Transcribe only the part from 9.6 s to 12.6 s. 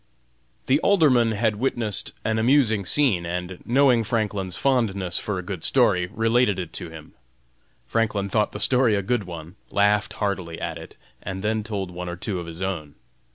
laughed heartily at it, and then told one or two of